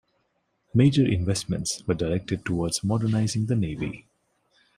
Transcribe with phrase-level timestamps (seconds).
[0.73, 4.07] Major investments were directed towards modernizing the navy.